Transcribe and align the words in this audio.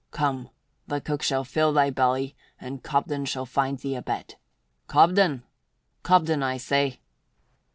"Come, 0.09 0.49
the 0.87 0.99
cook 0.99 1.21
shall 1.21 1.43
fill 1.43 1.73
thy 1.73 1.91
belly 1.91 2.35
and 2.59 2.81
Cobden 2.81 3.23
shall 3.25 3.45
find 3.45 3.77
thee 3.77 3.93
a 3.93 4.01
bed. 4.01 4.33
Cobden! 4.87 5.43
Cobden, 6.01 6.41
I 6.41 6.57
say!" 6.57 7.01